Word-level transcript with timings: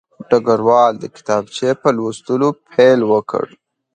ډګروال 0.29 0.93
د 0.99 1.03
کتابچې 1.15 1.69
په 1.81 1.89
لوستلو 1.97 2.49
پیل 2.69 2.99
وکړ 3.11 3.45